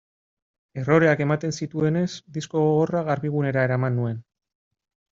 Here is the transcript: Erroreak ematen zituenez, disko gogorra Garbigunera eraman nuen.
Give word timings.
Erroreak 0.83 1.21
ematen 1.25 1.53
zituenez, 1.59 2.07
disko 2.39 2.65
gogorra 2.67 3.05
Garbigunera 3.13 3.71
eraman 3.71 4.01
nuen. 4.03 4.21